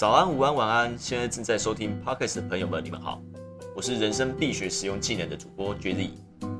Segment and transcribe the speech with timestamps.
[0.00, 0.96] 早安、午安、晚安！
[0.98, 3.20] 现在正在收听 Podcast 的朋友们，你们好，
[3.76, 6.12] 我是人生必学实用技能的主播 Jerry，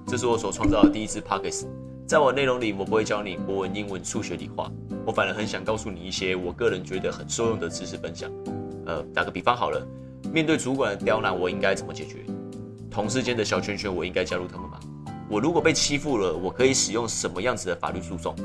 [0.07, 1.67] 这是我所创造的第一支 Podcast。
[2.07, 4.71] 在我内容里，我不会教你国文、英文、数学、理化，
[5.07, 8.31] 我反而很想告诉你一些我个人觉得很受用的知识分享。
[8.85, 9.89] 呃，打个比方好了，
[10.31, 12.17] 面对主管的刁难，我应该怎么解决？
[12.91, 14.79] 同事间的小圈圈，我应该加入他们吗？
[15.31, 18.37] 我如果被欺负了，我可以使用什么样子的法律诉讼？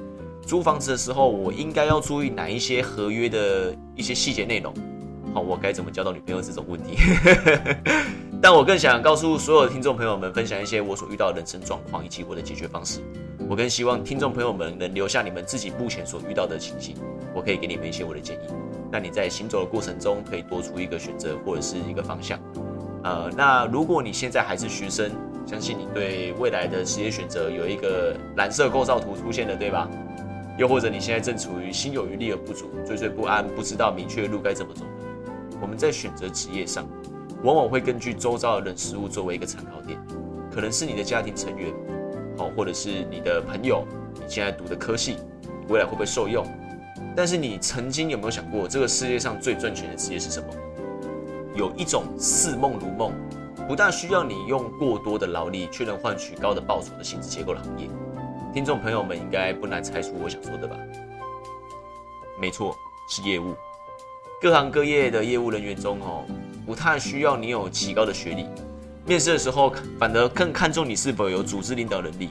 [0.48, 4.74] 租房子的时候，我应该要注意哪一些合约的一些细节内容？
[5.34, 6.98] 好，我该怎么交到女朋友这种问题？
[8.42, 13.02] 但我更想告诉所有的听众朋友们，分享一些我所遇到的人生状况以及我的解决方式。
[13.50, 16.96] 我更希望听众朋友们能留下你们自己目前所遇到的情形，
[17.34, 18.48] 我可以给你们一些我的建议。
[18.92, 22.40] 那你在行走的过程中，可以多出一个选择或者是一个方向。
[23.04, 25.12] 呃，那如果你现在还是学生，
[25.46, 29.88] 相信你对未来的职业选择有一个蓝色构造图出现了，对吧？
[30.58, 34.86] 又或者你现在正处于心有余力而不足、惴惴不安，不知道明确的路该怎么走。
[35.62, 36.88] 我们在选择职业上，
[37.44, 40.00] 往往会根据周遭的人事物作为一个参考点，
[40.54, 41.74] 可能是你的家庭成员，
[42.38, 45.18] 好，或者是你的朋友，你现在读的科系，
[45.68, 46.46] 未来会不会受用？
[47.16, 50.48] 但是你曾经有没有想过，这个世界上最赚钱的职业是什么？
[51.54, 53.14] 有一种似梦如梦，
[53.68, 57.88] 不但需要你用过多的劳力，却能换取高的报酬的薪资结构的行业。
[58.56, 60.78] 听众朋友们应该不难猜出我想说的吧？
[62.40, 62.74] 没错，
[63.10, 63.54] 是业务。
[64.42, 66.24] 各行各业的业务人员中，哦，
[66.66, 68.48] 不太需要你有极高的学历。
[69.06, 72.30] 面试的时候，反而更看重你是否有组织领导能力，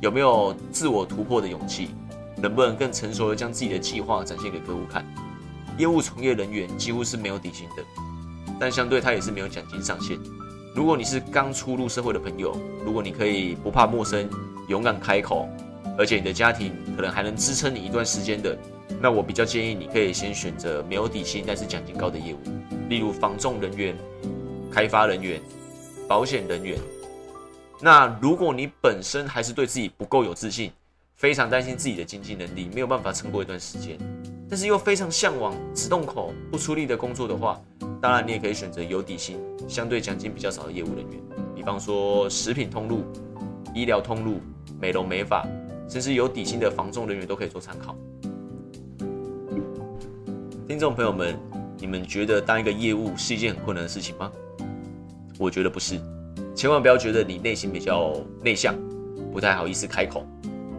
[0.00, 1.88] 有没有自我突破的勇气，
[2.36, 5.04] 能不能更成熟的将自己的计划展现给客户看。
[5.76, 7.82] 业务从业人员几乎是没有底薪的，
[8.60, 10.16] 但相对他也是没有奖金上限。
[10.72, 14.30] 如果你是刚出入社会的朋友，如果你可以不怕陌生，
[14.68, 15.48] 勇敢开口。
[15.96, 18.58] 而且你的家庭可能还能支撑你一段时间的，
[19.00, 22.38] 那我比较建议你可以先选择没有底薪但是奖金高的业务，
[22.88, 23.96] 例如防重人员、
[24.70, 25.40] 开发人员、
[26.08, 26.78] 保险人员。
[27.80, 30.72] 那如果你本身还是对自己不够有自信，
[31.14, 33.96] 非常担心自己的经济能力没有办法撑过一段时间，
[34.48, 37.60] 但是又非常向往只动口不出力的工作的话，
[38.00, 41.20] 当然你也可以选择有底薪、相对奖金比较少的业务人员，
[41.54, 43.04] 比方说食品通路、
[43.74, 44.40] 医疗通路、
[44.80, 45.46] 美容美发。
[45.88, 47.96] 甚至有底薪的防重人员都可以做参考。
[50.66, 51.38] 听众朋友们，
[51.78, 54.32] 你们觉得当一个业务是一件很困难的事情吗？
[55.38, 56.00] 我觉得不是，
[56.54, 58.74] 千万不要觉得你内心比较内向，
[59.32, 60.26] 不太好意思开口，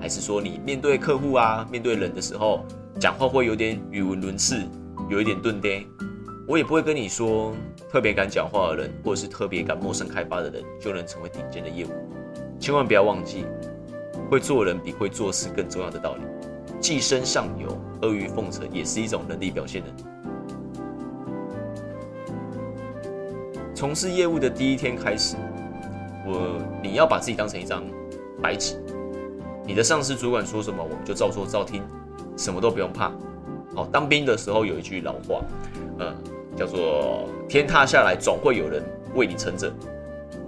[0.02, 2.66] 还是说你面对客户啊、面对人的时候，
[3.00, 4.64] 讲话会有点语无伦次，
[5.10, 5.84] 有一点钝呆。
[6.48, 7.54] 我也不会跟你说，
[7.90, 11.90] 特别敢讲话的人，或者是特别敢陌生开发的人，就能成为顶尖的业务。
[12.60, 13.46] 千万不要忘记。
[14.30, 16.22] 会做人比会做事更重要的道理，
[16.80, 17.68] 寄生上游、
[18.02, 19.88] 阿谀奉承也是一种能力表现的。
[23.74, 25.36] 从事业务的第一天开始，
[26.26, 27.84] 我你要把自己当成一张
[28.42, 28.82] 白纸，
[29.66, 31.84] 你的上司主管说什么，我们就照做照听，
[32.38, 33.12] 什么都不用怕。
[33.76, 35.44] 好，当兵的时候有一句老话，
[36.00, 36.16] 呃，
[36.56, 38.82] 叫做“天塌下来总会有人
[39.14, 39.72] 为你撑着”。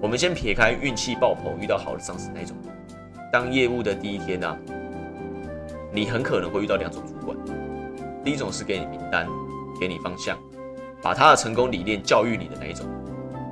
[0.01, 2.55] 我们先撇开运气爆棚遇到好的上司那种。
[3.31, 4.57] 当业务的第一天呢，
[5.91, 7.37] 你很可能会遇到两种主管。
[8.23, 9.27] 第一种是给你名单、
[9.79, 10.37] 给你方向，
[11.01, 12.85] 把他的成功理念教育你的那一种；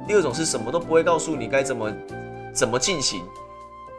[0.08, 1.94] 第二种是什么都不会告诉你该怎么
[2.54, 3.22] 怎么进行。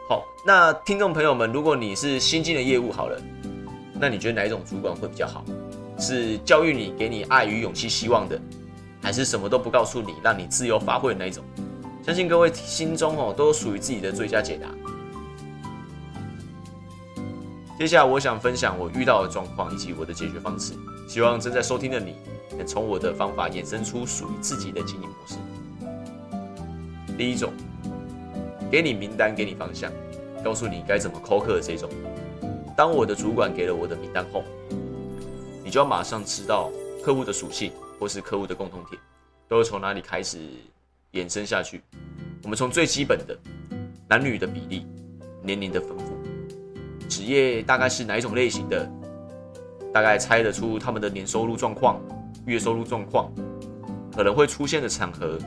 [0.09, 3.21] 好，那听众朋友们，如果你是新进的业务好了，
[3.95, 5.45] 那你觉得哪一种主管会比较好？
[5.99, 8.39] 是教育你、给你爱与勇气、希望的，
[9.03, 11.43] 还是什么都不告诉你，让你自由发挥的那一种？
[12.05, 14.69] 相信各位心中哦，都属于自己的最佳解答。
[17.79, 20.73] 接下来，我想分享我遇到的状况以及我的解决方式，
[21.07, 22.17] 希望正在收听的你
[22.57, 25.35] 能从我的方法衍生出属于自己的经营模式。
[27.19, 27.53] 第一种，
[28.71, 29.93] 给你名单，给你方向，
[30.43, 31.91] 告诉你该怎么扣客的这种。
[32.75, 34.43] 当我的主管给了我的名单后，
[35.63, 36.71] 你就要马上知道
[37.05, 38.99] 客户的属性或是客户的共同点，
[39.49, 40.39] 都是从哪里开始
[41.11, 41.83] 延伸下去。
[42.43, 43.39] 我们从最基本的
[44.09, 44.87] 男女的比例、
[45.43, 46.16] 年龄的分布。
[47.09, 48.91] 职业大概是哪一种类型的？
[49.93, 51.99] 大概猜得出他们的年收入状况、
[52.45, 53.33] 月收入状况，
[54.15, 55.39] 可能会出现的场合、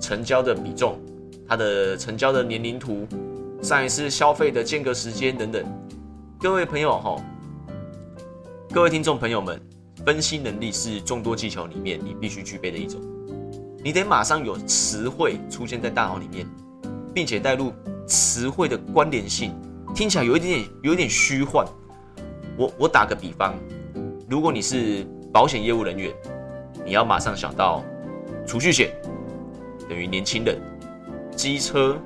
[0.00, 0.98] 成交的比重、
[1.46, 3.06] 他的成交的年龄图、
[3.60, 5.62] 上一次消费的间隔时间等等。
[6.38, 7.16] 各位朋友哈，
[8.72, 9.60] 各位听众朋友们，
[10.06, 12.98] 分析能力是众多技巧里面你必须具备的一种。
[13.84, 16.46] 你得马上有词汇出现在大脑里面，
[17.12, 17.72] 并且带入
[18.06, 19.54] 词汇的关联性。
[19.94, 21.66] 听起来有一点点有一点虚幻。
[22.56, 23.54] 我我打个比方，
[24.28, 26.12] 如果你是保险业务人员，
[26.84, 27.82] 你要马上想到
[28.46, 28.90] 储蓄险
[29.88, 30.60] 等于年轻人，
[31.34, 31.96] 机车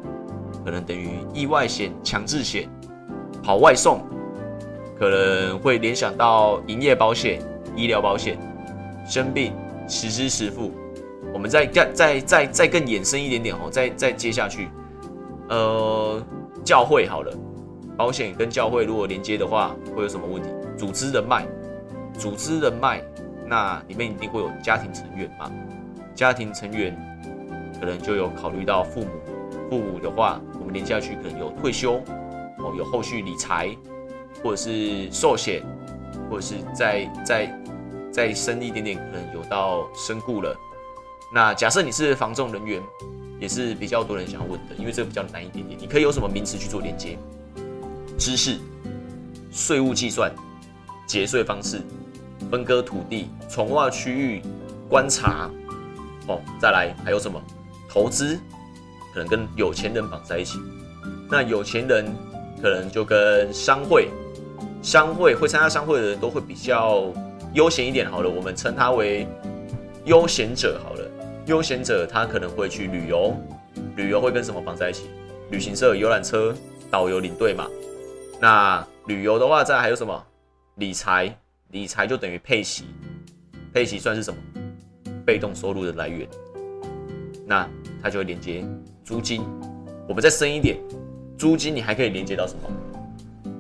[0.65, 2.69] 可能等于意外险、强制险，
[3.43, 4.01] 跑外送
[4.99, 7.43] 可能会联想到营业保险、
[7.75, 8.39] 医疗保险，
[9.07, 9.53] 生病
[9.89, 10.73] 实支实付。
[11.33, 14.69] 我们再再再再再更延伸一点点哦，再再接下去，
[15.49, 16.23] 呃，
[16.63, 17.37] 教会好了，
[17.97, 20.49] 保险跟教会如果连接的话，会有什么问题？
[20.77, 21.47] 组织人脉，
[22.19, 23.03] 组织人脉，
[23.47, 25.51] 那里面一定会有家庭成员嘛？
[26.15, 26.97] 家庭成员
[27.79, 29.09] 可能就有考虑到父母，
[29.71, 31.95] 父母的话，我们连下去可能有退休，
[32.59, 33.71] 哦，有后续理财，
[34.43, 35.63] 或者是寿险，
[36.29, 37.61] 或者是再再
[38.11, 40.57] 再深一点点，可能有到身故了。
[41.33, 42.83] 那假设你是防重人员，
[43.41, 45.79] 也是比较多人想要问的，因为这个比较难一点点。
[45.81, 47.19] 你可以有什么名词去做连接？
[48.19, 48.59] 知识、
[49.51, 50.33] 税务计算、
[51.07, 51.81] 节税方式、
[52.51, 54.43] 分割土地、从化区域
[54.89, 55.51] 观察，
[56.27, 57.41] 哦，再来还有什么？
[57.89, 58.39] 投资，
[59.13, 60.59] 可能跟有钱人绑在一起。
[61.31, 62.07] 那有钱人
[62.61, 64.09] 可能就跟商会，
[64.83, 67.13] 商会会参加商会的人都会比较
[67.53, 68.11] 悠闲一点。
[68.11, 69.27] 好了，我们称他为
[70.05, 70.81] 悠闲者。
[70.85, 71.11] 好了。
[71.47, 73.37] 悠闲者他可能会去旅游，
[73.97, 75.11] 旅游会跟什么绑在一起？
[75.51, 76.55] 旅行社、游览车、
[76.91, 77.69] 导游、领队嘛。
[78.45, 80.23] 那旅游的话，再还有什么？
[80.75, 81.35] 理财，
[81.71, 82.85] 理财就等于配息，
[83.73, 84.39] 配息算是什么？
[85.25, 86.29] 被动收入的来源。
[87.47, 87.67] 那
[88.03, 88.63] 它就会连接
[89.03, 89.43] 租金。
[90.07, 90.79] 我们再深一点，
[91.39, 93.51] 租金你还可以连接到什么？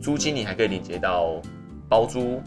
[0.00, 1.38] 租金你还可以连接到
[1.86, 2.40] 包租，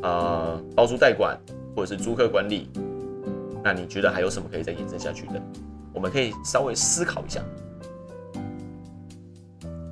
[0.00, 1.38] 呃，包租代管
[1.76, 2.70] 或者是租客管理。
[3.62, 5.42] 那你觉得还有什么可以再延伸下去的？
[5.92, 7.42] 我们可以稍微思考一下。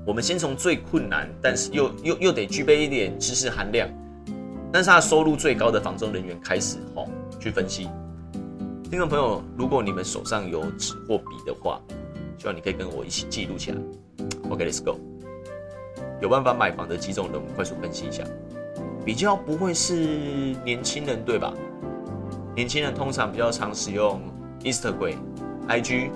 [0.06, 3.88] 我们先从最困难，但是又又又得具备一点知识含量，
[4.72, 7.08] 但是他收入最高的房中人员开始吼
[7.40, 7.90] 去分析。
[8.88, 11.80] 听众朋友，如果你们手上有纸或笔的话，
[12.38, 13.78] 希望你可以跟我一起记录起来。
[14.48, 15.00] OK，Let's go。
[16.20, 18.22] 有办法买房的几种人，我们快速分析一下。
[19.04, 21.52] 比较不会是年轻人，对吧？
[22.54, 24.20] 年轻人通常比较常使用
[24.62, 25.16] Instagram、
[25.68, 26.10] IG，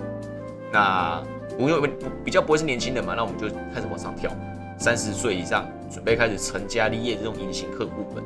[0.73, 1.23] 那
[1.61, 1.87] 不用不
[2.25, 3.15] 比较不会是年轻人嘛？
[3.15, 4.33] 那我们就开始往上跳，
[4.79, 8.25] 三十岁以上准备开始成家立业这种隐形客户们，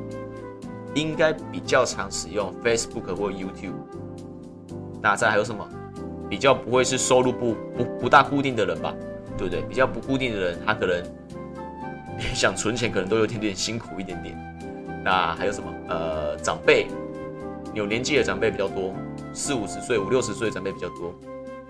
[0.93, 3.73] 应该比较常使用 Facebook 或 YouTube。
[5.01, 5.67] 那再还有什么？
[6.29, 8.95] 比较不会是收入不不不大固定的人吧？
[9.37, 9.61] 对不对？
[9.63, 11.03] 比较不固定的人，他可能
[12.33, 14.33] 想存钱，可能都有点点辛苦一点点。
[15.03, 15.71] 那还有什么？
[15.89, 16.87] 呃，长辈。
[17.73, 18.93] 有年纪的长辈比较多，
[19.33, 21.13] 四五十岁、五六十岁的长辈比较多，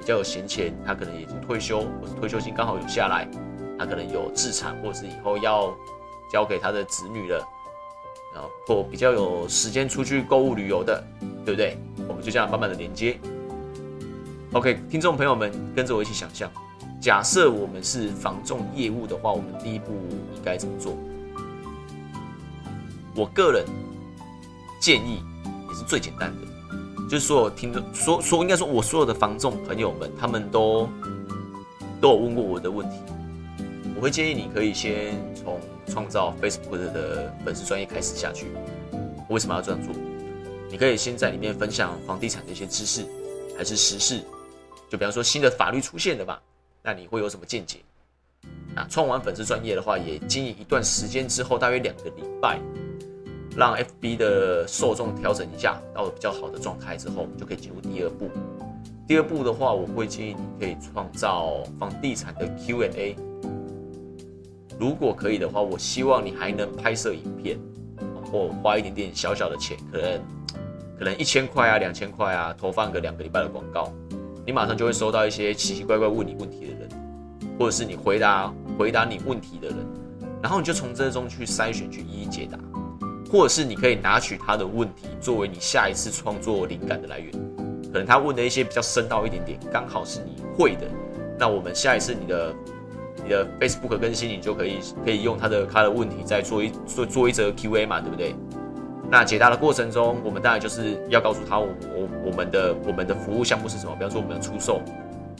[0.06, 3.28] 比较有闲钱，他可能已经退休，或是退休金刚好有下来，
[3.76, 5.76] 他可能有自产，或是以后要
[6.32, 7.44] 交给他的子女了，
[8.32, 11.04] 然后或比较有时间出去购物旅游的，
[11.44, 11.76] 对不对？
[12.08, 13.20] 我们就这样慢慢的连接。
[14.54, 16.52] OK，听众朋友们，跟着我一起想象，
[17.02, 19.92] 假设我们是防重业务的话，我们第一步
[20.36, 20.96] 应该怎么做？
[23.16, 23.66] 我个人
[24.80, 25.24] 建议
[25.68, 25.74] 也。
[25.76, 26.48] 是最简单的，
[27.10, 30.90] 就是说，听着说说，应该说，我所有的房仲朋友们，他们都
[32.02, 32.98] 都有问过我的问题。
[33.96, 38.48] 我会建议你可以先从创造 Facebook 的粉丝专业开始下去。
[39.30, 39.94] 为什么要这样做？
[40.70, 43.06] 你可以先在里面分享房地产的一些知识，
[43.58, 44.20] 还是时事，
[44.90, 46.42] 就比方说新的法律出现的吧，
[46.84, 47.80] 那你会有什么见解？
[48.76, 52.60] 啊，创完粉丝专业的话，也经营一段时间之后，大约两个礼拜。
[53.56, 58.30] 让 FB 的受众调整一下，到了比较好的状态之后，就可以进入第二步。
[59.08, 63.16] 第二步的话，我会建议你可以创造房地产的 Q&A。
[64.78, 67.58] 如果可以的话，我希望你还能拍摄影片，
[68.32, 70.22] 或花一点点小小的钱，可能
[71.00, 73.94] 可能一千块啊、两千块啊，投放个两个礼拜的广告，
[74.46, 76.90] 你马上就会收到一些奇奇怪怪问你问题的人，
[77.58, 79.78] 或者是你回答回答你问题的人，
[80.42, 82.60] 然后你就从这中去筛选，去一一解答。
[83.36, 87.34] 或者是你可以拿取他的问题作为你下一次创作灵感的来源，
[87.92, 90.88] 可能他问的一些比较深奥一点点，刚好是你会的，
[91.38, 92.56] 那我们下一次你的
[93.26, 98.34] 你的 Facebook 更新，你就可以可以用他的他的问题再做一做做一则 Q&A 嘛，对不对？
[99.12, 104.80] 那解答的过程中，我们当然就是要告诉他我我我们的我们的服务项目是什么，比方说我们的出售，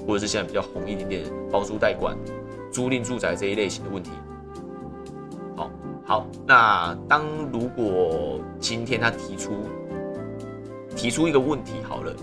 [0.06, 2.14] 或者是现在比较红一点点包租代管、
[2.74, 4.12] 租赁住宅这一类型的问题。
[6.08, 9.54] 好，那当如果今天他提出
[10.96, 12.16] 提出一个问题，好了，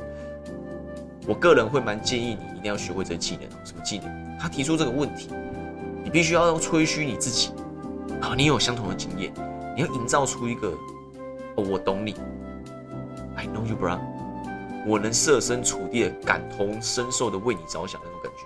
[1.26, 3.50] 我个人会蛮建议你一定要学会这个技能。
[3.66, 4.38] 什么技能？
[4.38, 5.30] 他提出这个问题，
[6.04, 7.50] 你必须要用吹嘘你自己
[8.20, 9.32] 啊，你有相同的经验，
[9.74, 10.68] 你要营造出一个
[11.56, 12.14] 哦，我懂你
[13.34, 13.98] ，I know you, bro。
[14.86, 18.44] 我能设身处地的感同身受的为你着想那种感觉。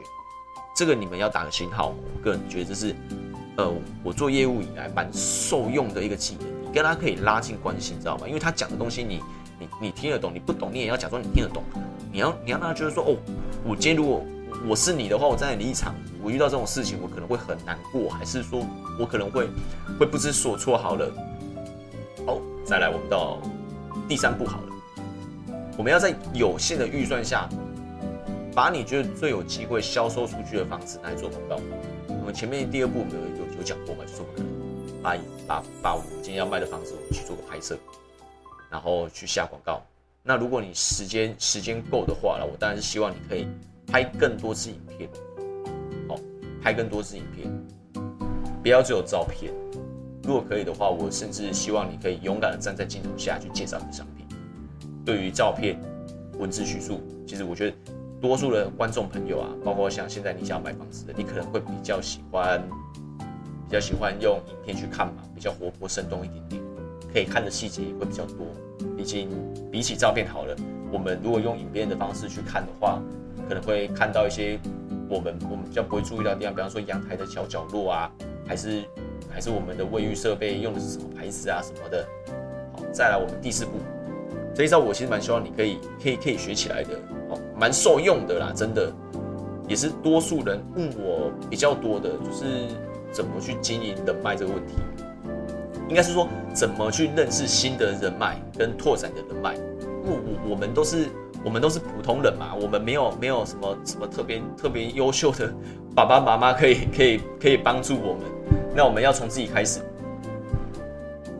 [0.74, 1.88] 这个你们要打个星号。
[1.88, 2.94] 我个人觉得这是，
[3.56, 3.72] 呃，
[4.04, 6.46] 我做业务以来蛮受用的一个技能。
[6.64, 8.28] 你跟他可以拉近关系，你知道吗？
[8.28, 9.22] 因为他讲的东西你
[9.58, 11.62] 你你听得懂，你不懂你也要假装你听得懂。
[12.12, 13.16] 你要你要让他觉得说，哦，
[13.64, 14.22] 我今天如果
[14.68, 18.62] 我是你的话，我站在你立场，我遇到这种事情，我可能会很难过，还是说
[18.98, 19.48] 我可能会
[19.98, 20.76] 会不知所措。
[20.76, 21.10] 好了，
[22.26, 23.38] 哦，再来我们到
[24.06, 24.68] 第三步好了。
[25.78, 27.48] 我们要在有限的预算下，
[28.54, 31.56] 把你觉得最有机会销售出去的房子来做广告。
[32.36, 34.22] 前面第二步我们有有有讲过嘛，就是
[35.02, 35.16] 把
[35.48, 37.78] 把把我们今天要卖的房子，我们去做个拍摄，
[38.70, 39.82] 然后去下广告。
[40.22, 43.48] 那如果你时间时间够的话了，我当然是希望你可以
[43.86, 45.08] 拍更多支影片，
[46.06, 46.16] 好，
[46.62, 47.50] 拍更多支影片，
[48.62, 49.50] 不要只有照片。
[50.22, 54.26] 如果可以的话，我甚至希望你可以勇敢的站在镜头下去介绍你的商品。
[55.06, 55.80] 对于照片、
[56.38, 57.76] 文字叙述，其实我觉得
[58.20, 62.62] 多数的观众朋友啊，包括像现在你想要买房子的，你可能会比较喜欢，
[63.18, 66.62] 比较喜欢用影片去看嘛，比较活泼生动一点点，
[67.12, 68.46] 可以看的细节也会比较多。
[68.96, 69.28] 毕竟
[69.70, 70.56] 比起照片好了，
[70.90, 73.00] 我们如果用影片的方式去看的话，
[73.48, 74.58] 可能会看到一些
[75.08, 78.10] 我们我们比较不会注意到的地方，比方说阳台的小角落啊，
[78.46, 78.82] 还是
[79.30, 82.06] 还是我们的卫浴设备用的是什么牌子啊什么的。
[82.72, 83.72] 好，再来我们第四步。
[84.54, 86.98] 这一招我其实蛮希望你可以可以可以学起来的，
[87.58, 88.92] 蛮受用的啦，真的，
[89.66, 92.44] 也是多数人问我比较多的，就是
[93.10, 94.74] 怎么去经营人脉这个问题，
[95.88, 99.56] 应该是说怎么去认识新的人脉跟拓展的人脉。
[100.04, 101.06] 我我我们都是
[101.44, 105.52] 我们都是普通人嘛，我们没有没有什么什么特别特别优秀的
[105.96, 108.22] 爸爸妈妈可以可以可以帮助我们，
[108.74, 109.80] 那我们要从自己开始，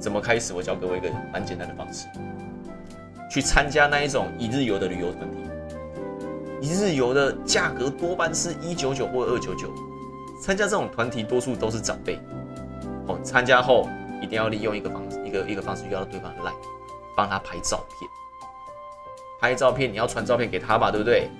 [0.01, 0.53] 怎么开始？
[0.53, 2.07] 我教各位一个蛮简单的方式。
[3.29, 5.39] 去参加那一种一日游的旅游团体，
[6.67, 9.73] 一日游的价格多半是一九九或二九九。
[10.43, 12.19] 参加这种团体多数都是长辈。
[13.07, 13.89] 哦，参加后
[14.21, 16.57] 一定要利用一个方式，一个一个方式要到对方的 line，
[17.17, 18.11] 帮他拍照片。
[19.41, 21.31] 拍照片你要传照片给他吧，对不对？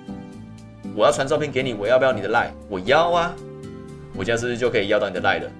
[0.95, 2.51] 我要传照片给你，我要不要你的 line？
[2.69, 3.35] 我要啊。
[4.15, 5.51] 我这样是不是就可以要到你的 line 了？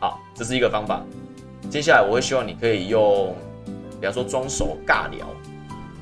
[0.00, 1.02] 好，这是一个方法。
[1.68, 3.36] 接下来我会希望你可以用，
[4.00, 5.26] 比方说装熟尬聊。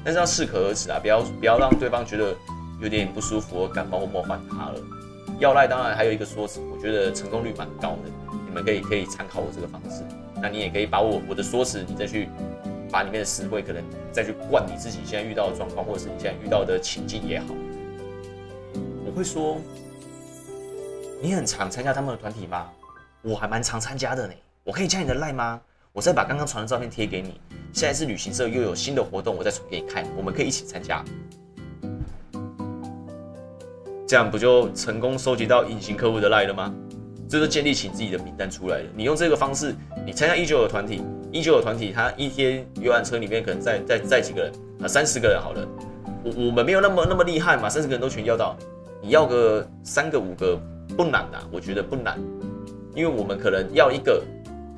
[0.04, 2.32] 但是要适可而止啊，不要不要让对方觉得
[2.80, 4.80] 有点不舒服我感冒或冒犯他了。
[5.38, 8.10] 要赖当然还有一个说辞，我觉得成功率蛮高的，
[8.46, 10.02] 你们可以可以参考我这个方式。
[10.40, 12.28] 那你也可以把我我的说辞，你再去
[12.90, 17.46] 把里面的词汇可能再去灌你自己现在遇到的状况，或者是你现在遇到的情境也好。
[19.06, 19.58] 我会说，
[21.20, 22.70] 你很常参加他们的团体吗？
[23.22, 24.32] 我还蛮常参加的呢。
[24.64, 25.60] 我可以加你的赖吗？
[25.92, 27.40] 我再把刚刚传的照片贴给你。
[27.72, 31.04] 现在是旅行社又有新的活动，我再传给你看，我们可以一起参加。
[34.08, 36.74] 这样不就成功收集到隐形客户的赖了吗？
[37.28, 38.84] 这就建立起自己的名单出来了。
[38.96, 39.74] 你用这个方式，
[40.06, 44.88] 你参加一九九团体，一九九团体，他一天游览车里面可能载载载几个人啊？
[44.88, 45.68] 三十个人好了。
[46.24, 48.56] 我我们没有那么那么厉害嘛，三十个人都全要到，
[49.02, 50.58] 你要个三个五个
[50.96, 52.18] 不难啊，我觉得不难，
[52.94, 54.24] 因为我们可能要一个。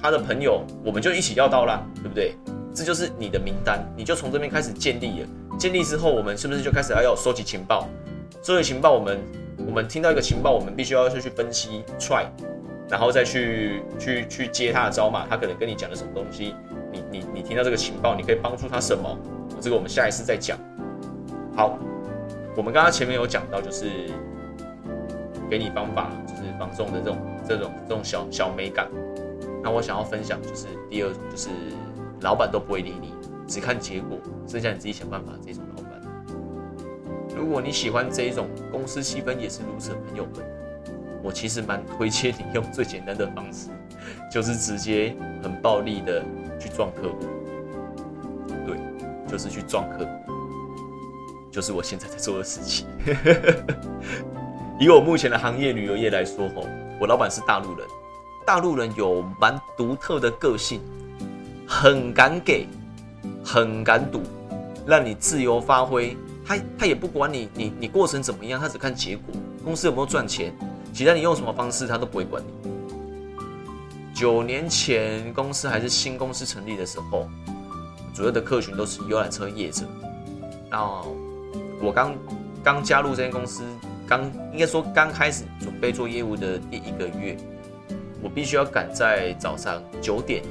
[0.03, 2.35] 他的朋友，我们就一起要到啦，对不对？
[2.75, 5.29] 这就是你的名单，你就从这边开始建立了。
[5.57, 7.87] 建立之后，我们是不是就开始要要收集情报？
[8.43, 9.21] 收集情报，我们
[9.67, 12.25] 我们听到一个情报，我们必须要去去分析、try，
[12.89, 15.27] 然后再去去去接他的招嘛。
[15.29, 16.55] 他可能跟你讲的什么东西？
[16.91, 19.15] 你你你听到这个情报，你可以帮助他什么？
[19.61, 20.57] 这个我们下一次再讲。
[21.55, 21.79] 好，
[22.57, 23.91] 我们刚刚前面有讲到，就是
[25.51, 28.89] 给你方法，就是防重的这种这种这种小小美感。
[29.63, 31.51] 那我想要分享就是第二种，就是
[32.23, 33.13] 老板都不会理你，
[33.47, 34.17] 只看结果，
[34.47, 35.63] 剩下你自己想办法这种。
[37.41, 40.45] 如果你喜欢这一种公司气氛也是如此朋友们，
[41.23, 43.71] 我其实蛮推荐你用最简单的方式，
[44.31, 46.23] 就是直接很暴力的
[46.59, 47.19] 去撞客户。
[48.67, 48.77] 对，
[49.27, 50.11] 就是去撞客户，
[51.51, 52.87] 就是我现在在做的事情。
[54.79, 56.67] 以我目前的行业旅游业来说，吼，
[57.01, 57.87] 我老板是大陆人。
[58.47, 60.83] 大陆人有蛮独特的个性，
[61.67, 62.67] 很敢给，
[63.43, 64.21] 很敢赌，
[64.87, 66.15] 让你自由发挥。
[66.45, 69.35] 他他也不管你你你过程怎么样，他只看结果。
[69.65, 70.53] 公司有没有赚钱，
[70.93, 72.71] 其他你用什么方式，他都不会管你。
[74.15, 77.29] 九年前公司还是新公司成立的时候，
[78.15, 79.85] 主要的客群都是游览车业者。
[80.71, 80.83] 那
[81.81, 82.15] 我刚
[82.63, 83.63] 刚加入这间公司，
[84.07, 87.37] 刚应该说刚开始准备做业务的第一个月。
[88.23, 90.43] 我必须要赶在早上九点，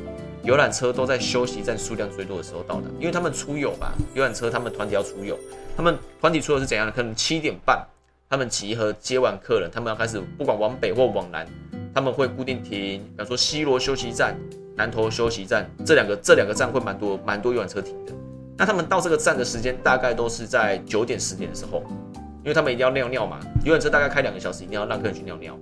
[0.44, 5.38] 游览车都在休息站数量最多的时候到达，因为他们出游吧，游览车他们团体要出游，
[5.76, 6.92] 他们团体出游是怎样的？
[6.92, 7.86] 可能七点半
[8.30, 11.46] 他们集合接完客人，他们要开始不管往北或往南，
[11.94, 14.38] 他们会固定停，比方说西罗休息站、
[14.76, 18.14] 南投休息站这两个这两个站会蛮多蛮多游览车停的。
[18.58, 21.84] 那他们到这个站的时间大概都是在九点十点的时候，
[22.44, 25.58] 因为他们一定要尿尿嘛，游览车大概开两个小时，一定要让客人去尿尿。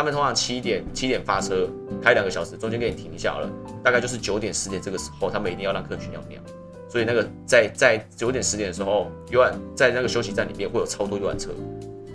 [0.00, 1.68] 他们通常七点七点发车，
[2.02, 3.46] 开两个小时，中间给你停一下了，
[3.84, 6.40] 大概就是九点十点这个时候，他们一定要让客群尿尿。
[6.88, 11.50] 所以那个在在九点十点的时候，游览在那个休息站里面会有超多游览车，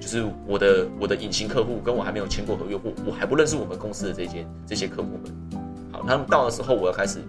[0.01, 5.61] 就是我的我的隐形客户，跟我还没有签过合约，户我还不认识我们公司的这些这些客户们。
[5.91, 7.19] 好，他们到的时候，我要开始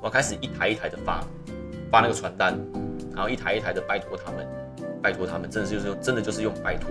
[0.00, 1.20] 我要开始一台一台的发
[1.90, 2.56] 发那个传单，
[3.12, 4.46] 然后一台一台的拜托他们，
[5.02, 6.90] 拜托他们，真的就是用真的就是用拜托，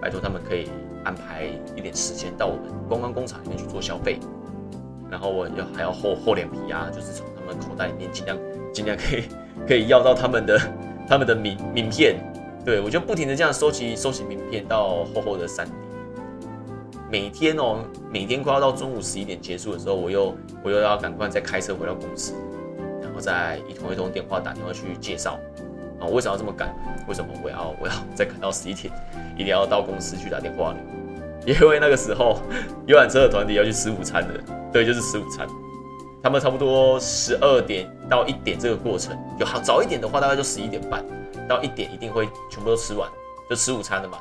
[0.00, 0.70] 拜托他们可以。
[1.06, 1.44] 安排
[1.76, 4.18] 一点时间到我们观光工厂里面去做消费，
[5.08, 8.36] 然后我要还要厚厚脸皮啊，就是从他们口袋里面尽量
[8.74, 9.22] 尽量可以
[9.68, 10.60] 可以要到他们的
[11.08, 12.16] 他们的名名片，
[12.64, 15.74] 对我就不停的这样收集收集名片到厚厚的三叠，
[17.08, 17.78] 每天哦
[18.10, 20.34] 每天快要到中午十一点结束的时候，我又
[20.64, 22.34] 我又要赶快再开车回到公司，
[23.00, 25.38] 然后再一通一通电话打电话去介绍。
[26.00, 26.74] 啊，为什么要这么赶？
[27.08, 28.92] 为什么我要我要 再赶到十一点，
[29.34, 30.78] 一定要到公司去打电话呢？
[31.46, 32.40] 因为那个时候
[32.86, 34.34] 游览车的团体要去吃午餐的，
[34.72, 35.46] 对，就是吃午餐。
[36.22, 41.04] 他们差不多十二点到一点这个过程，有好早一点的话，大概就十一点半
[41.48, 43.08] 到一点，一定会全部都吃完，
[43.48, 44.18] 就吃午餐的嘛。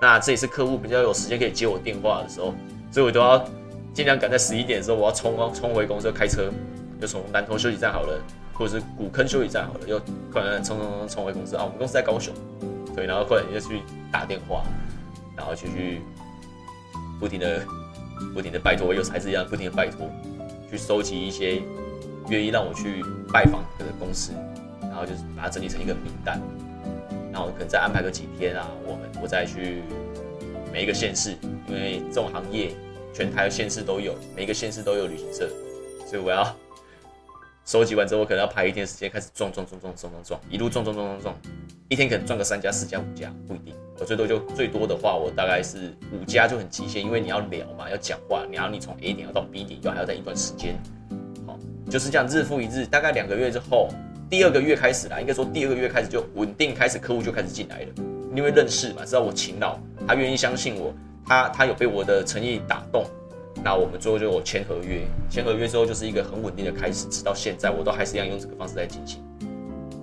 [0.00, 2.54] 那这也是客户比较有时间可以接我电话的时候，
[2.90, 3.44] 所以我都要
[3.92, 6.50] 尽量赶在十一点的时候，我要冲冲回公司开车，
[6.98, 8.18] 就从南头休息站好了。
[8.54, 10.00] 或者是古坑休息站好了，又
[10.32, 11.64] 可能冲冲冲冲回公司啊。
[11.64, 12.32] 我们公司在高雄，
[12.94, 13.80] 对，然后或者又去
[14.12, 14.62] 打电话，
[15.36, 16.00] 然后就去
[17.18, 17.64] 不停的、
[18.34, 20.08] 不停的拜托，又还是一样不停的拜托，
[20.70, 21.62] 去收集一些
[22.28, 24.32] 愿意让我去拜访的公司，
[24.82, 26.40] 然后就是把它整理成一个名单，
[27.32, 29.82] 然后可能再安排个几天啊，我们我再去
[30.72, 31.36] 每一个县市，
[31.68, 32.72] 因为这种行业
[33.14, 35.48] 全台的县市都有，每一个县市都有旅行社，
[36.06, 36.44] 所以我要。
[37.64, 41.36] 收集完之后，我可能要排一天时间开始撞撞撞撞撞撞撞，一路撞撞撞撞撞，
[41.88, 50.74] 一天可能撞个三家四家五家不一定，我最多就最多的话，我大概是五家就很极限，因为你要聊嘛，要讲话，然后你从 A 点要到 B 点，就还要在一段时间，
[51.46, 51.56] 好，
[51.88, 53.88] 就是这样日复一日，大概两个月之后，
[54.28, 57.88] 第二个月开始啦，应该说第二个月开始就稳定开始，客户就开始进来了，
[58.34, 60.92] 因为认识嘛，知道我勤劳，他愿意相信我，
[61.24, 63.06] 他他有被我的诚意打动。
[63.64, 69.22] 那我们最后就签合约，签合约之后就是一个很稳定的开始，直到现在我都还是一样用这个方式在进行。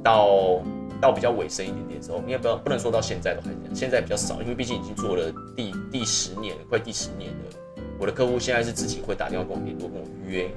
[0.03, 0.61] 到
[1.01, 7.83] 到比较尾声一点点的时候，应该不要不能说到现在都还这样，现在比较少，因为毕竟已经做了第第十年，快第十年了。
[7.99, 10.49] 我的客户现在是自己会打电话跟我联络，跟我预约，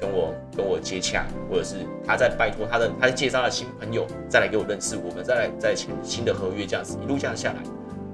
[0.00, 7.58] 跟我跟我接洽，或者是他在拜托他的，他介绍他的新朋友再来给我认识，我们再来再签新的合约这样子，一路这样下来。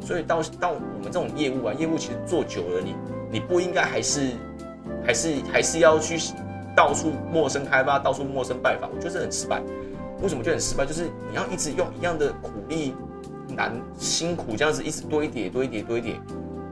[0.01, 2.95] 所以到到我们这种业务啊，业务其实做久了，你
[3.31, 4.31] 你不应该还是
[5.05, 6.19] 还是还是要去
[6.77, 9.63] 到处陌生开发，到处陌生拜访，我觉得这很失败。
[10.23, 10.85] 为什么就很失败？
[10.85, 12.95] 就是你要一直用一样的苦力
[13.49, 16.21] 难辛苦这样子一直堆叠堆叠堆叠。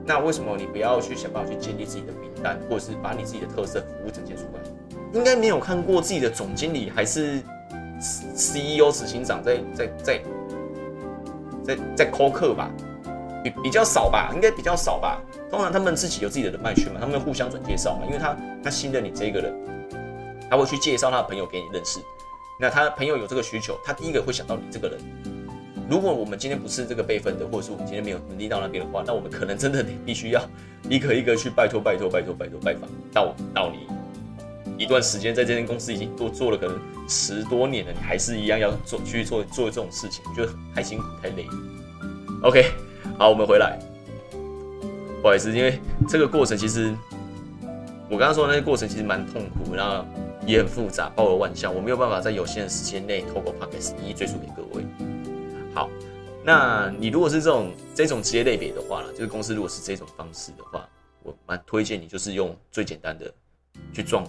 [0.05, 4.61] 那为什么你不要去想办法去建立自己的名单，或者是把你自己的特色服务呈现出来？
[5.13, 7.41] 应该没有看过自己的总经理还是
[8.35, 10.21] CEO 执行长在在在
[11.65, 12.71] 在在扣客吧？
[13.43, 15.21] 比比较少吧，应该比较少吧。
[15.51, 18.07] 通常他们自己有自己的人脉圈嘛，他们互相转介绍嘛。
[18.07, 19.55] 因为他他信任你这个人，
[20.51, 22.01] 他会去介绍他的朋友给你认识。
[22.61, 24.99] 那他朋友有这个需求，他第一个会想到你这个人。
[25.89, 30.43] 如果我们今天不是这个辈分的，或者是我们今天没有能力到那边的话，那我们可能真的必须要
[30.89, 33.87] 一个一个去拜托拜托拜托拜托拜访到到你
[34.77, 41.47] 一段时间，在这间公司已经多做了可能十多年了，你还是一样要做去做做这种事情，我觉得太辛苦太累。
[42.43, 42.67] OK。
[43.17, 43.79] 好，我们回来。
[45.21, 46.95] 不好意思，因为这个过程其实
[48.09, 50.05] 我刚刚说的那些过程其实蛮痛苦，然后
[50.47, 54.85] 也很复杂，包罗万象，我没有办法在有限的时间内透过 podcast 一一赘述给各位。
[55.75, 55.91] 好，
[56.45, 60.89] 那你如果是这种这种职业类别的话呢，就是公司如果是这种方式的话，
[61.23, 63.33] 我蛮推荐你就是用最简单的
[63.93, 64.25] 去撞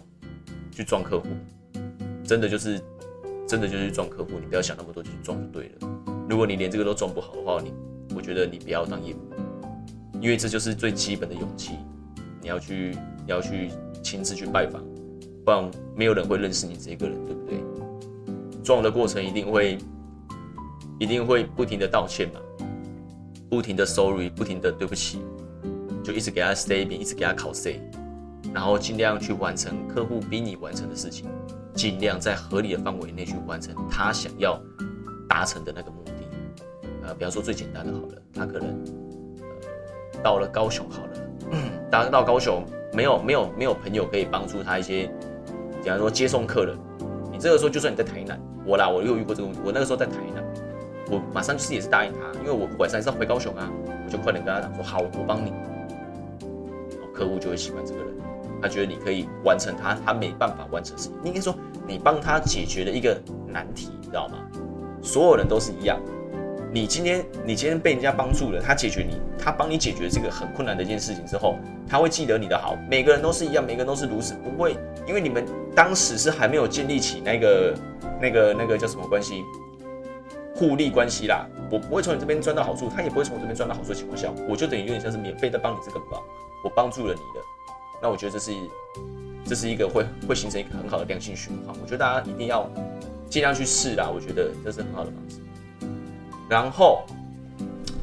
[0.72, 1.28] 去撞客户，
[2.26, 2.82] 真的就是
[3.48, 5.90] 真的就是撞客户，你不要想那么多，就去撞就对了。
[6.28, 7.74] 如果你连这个都撞不好的话，你
[8.16, 9.18] 我觉得你不要当业务，
[10.22, 11.74] 因为这就是最基本的勇气。
[12.42, 12.92] 你要去，
[13.26, 13.70] 你要去
[14.02, 14.82] 亲自去拜访，
[15.44, 17.64] 不然没有人会认识你这个人，对不对？
[18.64, 19.78] 撞的过程一定会，
[21.00, 22.40] 一定会不停的道歉嘛，
[23.50, 25.20] 不停的 sorry，不停的对不起，
[26.04, 27.80] 就一直给他 stay 一遍，一直给他考 say，
[28.54, 31.28] 然后尽量去完成客户逼你完成的事情，
[31.74, 34.62] 尽量在合理的范围内去完成他想要
[35.28, 36.12] 达成的那个目的。
[37.04, 38.84] 呃，比方说最简单的好了，他可能
[40.24, 41.10] 到了高雄好了，
[41.90, 45.10] 大家到高雄没有没有没有朋友可以帮助他一些，
[45.84, 46.78] 比方说接送客人，
[47.32, 50.44] 你这个时候就算你在台南，我啦我又遇过这个问题，我那个时候在台南，
[51.10, 53.72] 我马上就是也是答应他，因为我晚上是要回高雄啊，
[54.06, 55.54] 我就快点跟他讲说好，我帮你，
[57.14, 58.10] 客户就会喜欢这个人。
[58.62, 61.56] 他觉得你可以完成他他没办法完成的事情，你应该说
[61.88, 64.38] 你帮他解决了一个难题，你知道吗？
[65.02, 65.98] 所有人都是一样，
[66.72, 72.78] 你今天你今天被人家帮助了，他解决你，他帮你解决这个很困难的一件事情之后，他会记得你的好。
[72.88, 74.78] 每个人都是一样，每个人都是如此，不会
[75.08, 75.44] 因为你们
[75.76, 77.76] 当时是还没有建立起那个
[78.22, 79.44] 那个那个叫什么关系，
[80.56, 81.48] 互利关系啦。
[81.72, 86.22] 我不会从你这边赚到好处，他也不会从我这边赚到好处的情况下，我就等于有点像是免费的帮你这个忙，
[86.64, 87.44] 我帮助了你的。
[88.00, 88.52] 那我觉得这是，
[89.44, 91.76] 这是一个会会形成一个很好的良性循环。
[91.82, 92.70] 我觉得大家一定要
[93.28, 95.38] 尽量去试啦，我觉得这是很好的方式。
[96.50, 97.06] 然后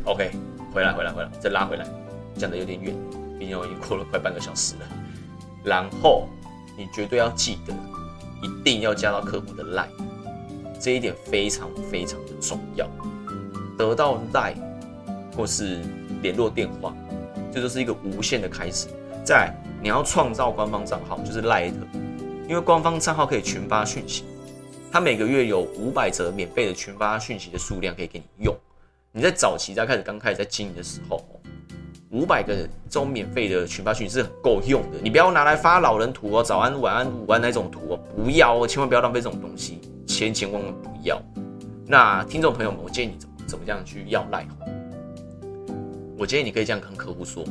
[0.05, 0.31] ，OK，
[0.73, 1.85] 回来回来回来，再拉回来，
[2.37, 2.95] 讲的有点远，
[3.39, 4.87] 毕竟我已经过了快半个小时了。
[5.65, 6.29] 然后
[6.79, 7.75] 你绝对要记得，
[8.41, 9.89] 一定要加到客户的 line，
[10.81, 12.89] 这一点非常非常的重要。
[13.77, 14.57] 得到 line
[15.37, 15.81] 或是
[16.23, 16.95] 联络电话，
[17.53, 18.87] 这就是一个无限的开始。
[19.25, 21.75] 在你要创造官方账号，就是 Light，
[22.49, 24.25] 因为官方账号可以群发讯息，
[24.91, 28.57] 它每个月有五百则免费的群发讯息的数量可以给你用。
[29.13, 31.23] 你在早期在开始刚开始在经营的时候，
[32.11, 34.99] 五百个这种免费的群发讯息是很够用的。
[35.03, 41.21] 你不要拿来发老人图哦，早安、晚安、午安那种图哦，不要哦，千万不要浪费这种东西，千千万万不要。
[41.87, 44.47] 那听众朋友们，我建议你怎么怎么样去要赖？
[46.19, 47.45] 我建议你可以这样跟客户说。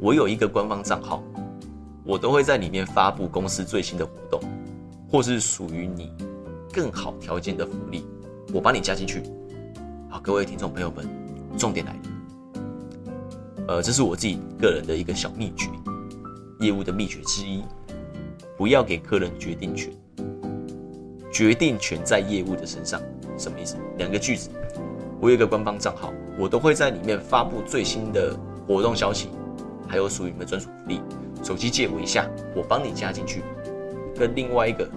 [0.00, 1.22] 我有一个官方账号，
[2.04, 4.40] 我都会在里面发布公司最新的活动，
[5.08, 6.12] 或是属于你
[6.72, 8.04] 更好条件的福利，
[8.52, 9.22] 我帮你加进去。
[10.08, 11.08] 好，各位听众朋友们，
[11.56, 11.98] 重点来了，
[13.68, 15.70] 呃，这是我自己个人的一个小秘诀，
[16.60, 17.62] 业务的秘诀之一，
[18.56, 19.92] 不要给客人决定权，
[21.32, 23.00] 决定权在业务的身上。
[23.38, 23.76] 什么意思？
[23.98, 24.50] 两个句子，
[25.20, 28.34] 我有一个官方账号，我都会在里面发布最新的
[28.66, 29.28] 活动消息。
[29.86, 31.00] 还有属于你们专属福利，
[31.44, 33.42] 手机借我一下，我帮你加进去。
[34.18, 34.88] 跟另外一个，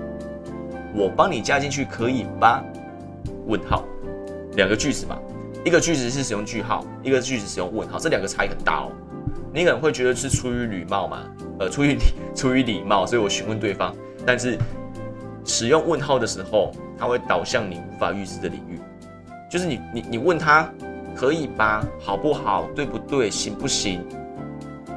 [0.96, 2.64] 我帮你加进去可以吧？
[3.48, 3.84] 问号，
[4.56, 5.18] 两个句子嘛，
[5.66, 8.92] 一个句子是使用句号，一个句子使用问号，这两个差异很大哦。
[9.54, 11.24] 你可能会觉得是出于礼貌嘛，
[11.60, 11.98] 呃，出于
[12.36, 13.96] 出于礼貌，所以我询问对方。
[14.26, 14.58] 但是
[15.44, 18.80] 使用问号的时候，它会导向你无法预知的领域，
[19.50, 20.72] 就是你你你问他
[21.16, 21.84] 可以吧？
[22.00, 22.70] 好不好？
[22.76, 23.32] 对不对？
[23.32, 24.06] 行不行？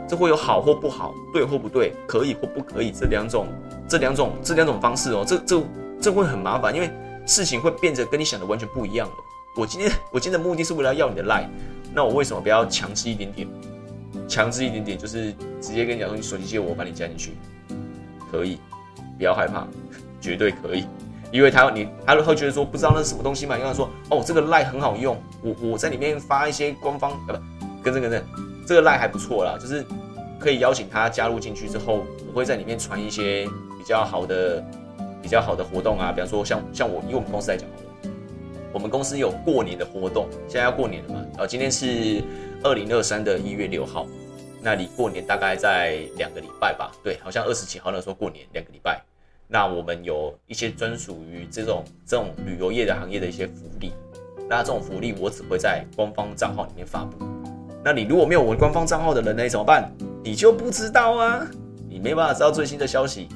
[0.06, 3.46] 这会有好或不好，对或不对，可以或不可以这两种，
[3.92, 5.62] 这两种，这两种方式哦，这这
[6.00, 6.90] 这会很麻烦，因为
[7.26, 9.14] 事情会变得跟你想的完全不一样了。
[9.54, 11.46] 我今天我今天的目的是为了要你的 line，
[11.94, 13.46] 那我为什么不要强制一点点？
[14.26, 17.32] 强制一点点就是直接跟你讲说，你手机借我，我把你加进去，
[18.30, 18.58] 可以，
[19.18, 19.68] 不要害怕，
[20.22, 20.86] 绝对可以，
[21.30, 28.24] 因为他你他会觉得说不知道那是什么东西嘛，因为他说哦这个 line 很好用，我我在里面发一些官方呃不跟这个这
[28.68, 29.84] 这个 line 还不错啦，就是。
[30.42, 33.48] 可以邀请他加入进去之后，我会在里面传一些
[33.82, 34.64] 比较好的、
[35.20, 37.68] 比较好的活动啊，比方说像像我以我们公司来讲，
[38.72, 42.22] 我们公司有过年的活动，现在要过年了嘛，呃，今天是
[42.62, 44.06] 二零二三的一月六号，
[44.62, 49.02] 那离过年大概在两个礼拜吧，对，好像二十几号那时候过年两个礼拜，
[49.48, 53.92] 那我们有一些专属于这种这种旅游业的行业的一些福利，
[54.48, 57.16] 那这种福利我只会在官方账号里面发布。
[57.84, 59.48] 那你如果没有我官方账号的人呢？
[59.48, 59.90] 怎么办？
[60.22, 61.44] 你就不知道啊，
[61.88, 63.26] 你没办法知道最新的消息。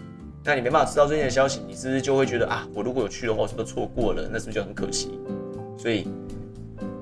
[0.46, 4.28] 那你没办法知道最新的消息，你是不是就会觉得啊，我如果有去的话，是不是错过了？
[4.32, 5.18] 那是不是就很可惜？
[5.76, 6.06] 所以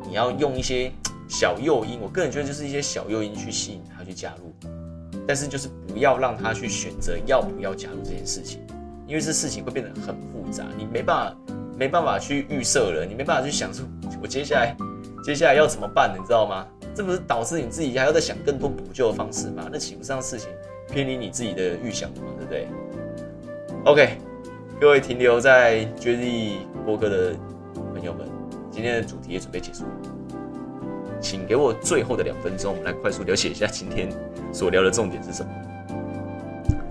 [0.08, 0.90] 你要用一些
[1.28, 4.70] 小诱因，我个人觉得就是一些小诱因去吸引他去加入，
[5.28, 8.60] 但是就是不要让他去选择要不要加入这件事情，
[9.06, 11.36] 因为这事情会变得很复杂，你没办法
[11.78, 13.82] 没办法去预设了，你没办法去想出
[14.22, 14.74] 我接下来
[15.22, 16.66] 接下来要怎么办，你知道吗？
[16.94, 19.68] 这不是导致你自己还要再想更多补救的方式吗？
[19.70, 20.48] 那岂不是让事情
[20.90, 22.28] 偏离你自己的预想了吗？
[22.38, 22.68] 对不对
[23.84, 24.16] ？OK，
[24.80, 27.34] 各位停留在绝地播客的
[27.92, 28.26] 朋友们，
[28.70, 29.90] 今天的主题也准备结束了，
[31.20, 34.08] 请给我最后的两分钟，来快速了解一下今天
[34.52, 35.50] 所聊的重点是什么。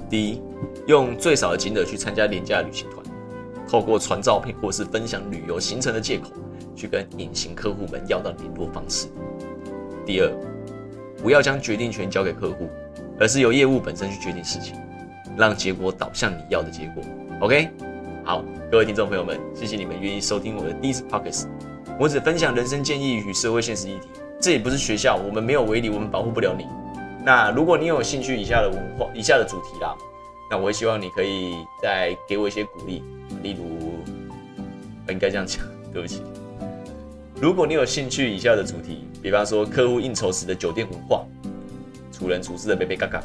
[0.07, 0.41] 第一，
[0.85, 3.03] 用最少的金额去参加廉价旅行团，
[3.67, 6.29] 透过传照片或是分享旅游行程的借口，
[6.75, 9.07] 去跟隐形客户们要到联络方式。
[10.05, 10.31] 第二，
[11.23, 12.69] 不要将决定权交给客户，
[13.19, 14.75] 而是由业务本身去决定事情，
[15.37, 17.03] 让结果导向你要的结果。
[17.39, 17.69] OK，
[18.23, 21.47] 好，各位听众朋友们，谢谢你们愿意收听我的第一次 Podcast。
[21.99, 24.07] 我只分享人生建议与社会现实议题，
[24.41, 26.65] 这也不是学校，我们没有威力，我们保护不了你。
[27.23, 29.95] 那如果你有兴趣以下的文化、以下的主题啦，
[30.49, 33.03] 那我也希望你可以再给我一些鼓励，
[33.41, 33.63] 例如，
[35.07, 35.61] 我应该这样讲，
[35.93, 36.21] 对不起。
[37.39, 41.25] 如果你有兴趣以下的主题，比方说客户应酬时的酒店文化，
[42.11, 43.21] 处人处事的贝贝嘎嘎，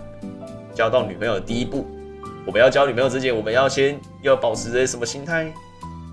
[0.74, 1.86] 交到女朋友的第一步，
[2.48, 5.52] 我们要交女朋友之前，我们要先要保持着什么心态，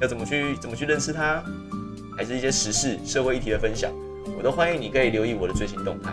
[0.01, 1.41] 要怎么去怎么去认识她，
[2.17, 3.89] 还是一些时事社会议题的分享，
[4.37, 6.11] 我都欢迎你可以留意我的最新动态。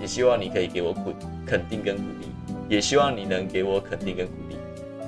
[0.00, 1.12] 也希望你可以给我鼓
[1.44, 2.28] 肯定跟鼓励，
[2.68, 4.56] 也希望你能给我肯定跟鼓励。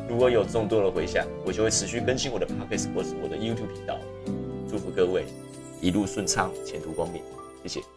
[0.09, 3.97] 如果有众多的回响，我就会持续更新我的 podcast 或是我的 YouTube 频道。
[4.69, 5.27] 祝福各位
[5.81, 7.23] 一路顺畅，前途光明。
[7.63, 7.96] 谢谢。